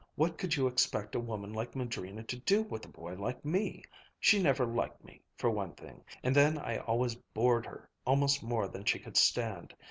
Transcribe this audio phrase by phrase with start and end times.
[0.15, 3.83] what could you expect a woman like Madrina to do with a boy like me!
[4.19, 8.67] She never liked me, for one thing; and then I always bored her almost more
[8.67, 9.75] than she could stand.